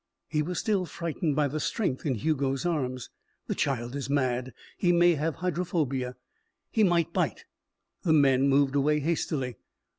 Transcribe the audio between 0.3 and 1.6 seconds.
was still frightened by the